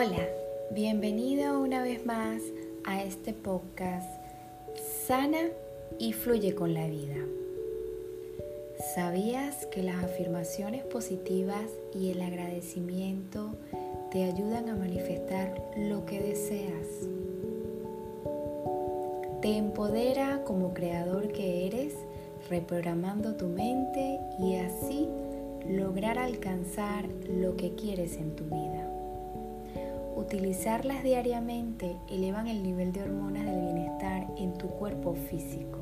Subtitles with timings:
[0.00, 0.28] Hola,
[0.70, 2.40] bienvenido una vez más
[2.84, 4.08] a este podcast
[5.08, 5.48] Sana
[5.98, 7.16] y fluye con la vida.
[8.94, 13.56] ¿Sabías que las afirmaciones positivas y el agradecimiento
[14.12, 16.86] te ayudan a manifestar lo que deseas?
[19.42, 21.94] Te empodera como creador que eres,
[22.48, 25.08] reprogramando tu mente y así
[25.68, 28.97] lograr alcanzar lo que quieres en tu vida.
[30.18, 35.78] Utilizarlas diariamente elevan el nivel de hormonas del bienestar en tu cuerpo físico,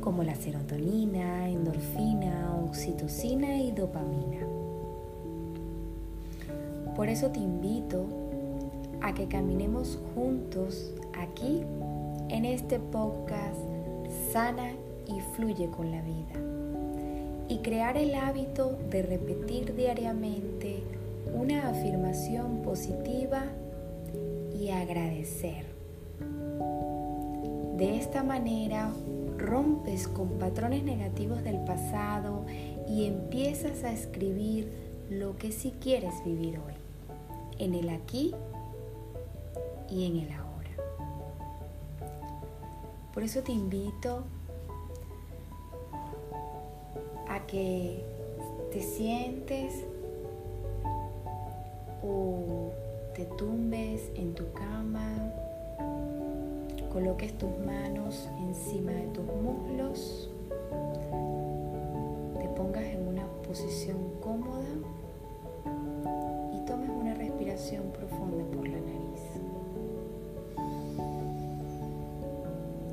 [0.00, 4.46] como la serotonina, endorfina, oxitocina y dopamina.
[6.94, 8.06] Por eso te invito
[9.02, 11.64] a que caminemos juntos aquí
[12.28, 13.58] en este podcast
[14.32, 14.70] Sana
[15.08, 20.84] y Fluye con la Vida y crear el hábito de repetir diariamente
[21.34, 23.42] una afirmación positiva
[24.54, 25.64] y agradecer.
[27.76, 28.90] De esta manera
[29.36, 32.44] rompes con patrones negativos del pasado
[32.88, 34.72] y empiezas a escribir
[35.10, 36.74] lo que sí quieres vivir hoy,
[37.58, 38.32] en el aquí
[39.90, 40.70] y en el ahora.
[43.12, 44.24] Por eso te invito
[47.28, 48.04] a que
[48.72, 49.84] te sientes
[52.02, 52.72] o
[53.14, 55.06] te tumbes en tu cama,
[56.92, 60.30] coloques tus manos encima de tus muslos,
[62.40, 64.64] te pongas en una posición cómoda
[66.54, 69.22] y tomes una respiración profunda por la nariz.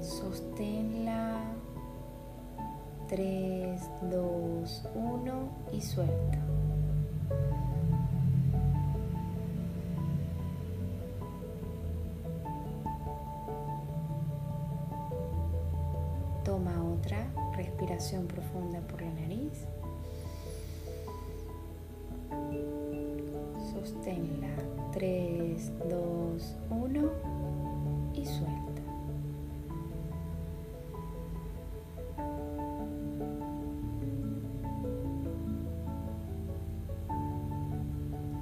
[0.01, 1.41] Sosténla
[3.09, 6.37] 3, 2, 1 y suelta.
[16.51, 19.65] Toma otra respiración profunda por la nariz.
[23.71, 24.49] Sosténla
[24.91, 27.09] 3, 2, 1
[28.15, 28.81] y suelta.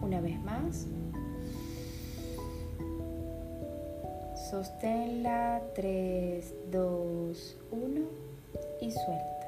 [0.01, 0.87] Una vez más.
[4.49, 8.01] Sosténla 3, 2, 1
[8.81, 9.39] y suelta.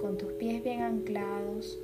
[0.00, 1.76] Con tus pies bien anclados,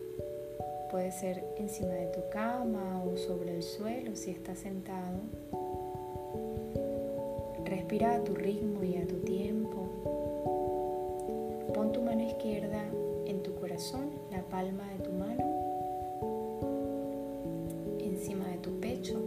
[0.92, 5.18] puede ser encima de tu cama o sobre el suelo si estás sentado.
[7.64, 9.33] Respira a tu ritmo y a tu tiempo.
[12.34, 12.82] Izquierda
[13.26, 15.44] en tu corazón, la palma de tu mano,
[18.00, 19.20] encima de tu pecho.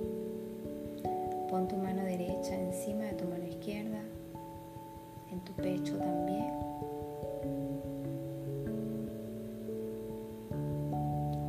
[1.50, 4.02] Pon tu mano derecha encima de tu mano izquierda,
[5.32, 6.52] en tu pecho también.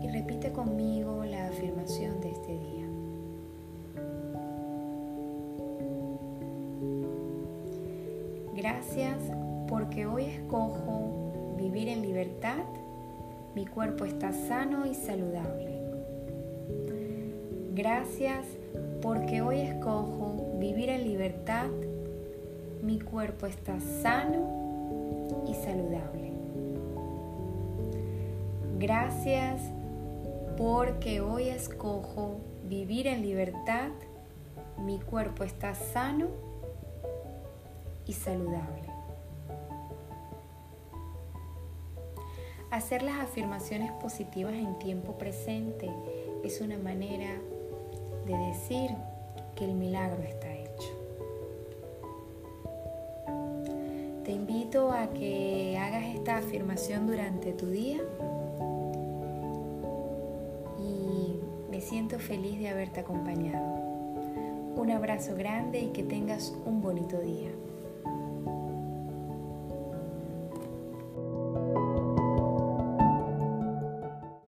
[0.03, 2.87] Y repite conmigo la afirmación de este día.
[8.55, 9.19] Gracias
[9.69, 11.28] porque hoy escojo
[11.69, 12.65] vivir en libertad,
[13.55, 15.79] mi cuerpo está sano y saludable.
[17.75, 18.47] Gracias
[19.03, 21.67] porque hoy escojo vivir en libertad,
[22.83, 26.33] mi cuerpo está sano y saludable.
[28.79, 29.61] Gracias
[30.57, 33.91] porque hoy escojo vivir en libertad,
[34.79, 36.29] mi cuerpo está sano
[38.07, 38.88] y saludable.
[42.79, 45.91] Hacer las afirmaciones positivas en tiempo presente
[46.45, 47.29] es una manera
[48.25, 48.93] de decir
[49.57, 50.89] que el milagro está hecho.
[54.25, 57.99] Te invito a que hagas esta afirmación durante tu día
[60.79, 61.41] y
[61.73, 63.75] me siento feliz de haberte acompañado.
[64.77, 67.51] Un abrazo grande y que tengas un bonito día.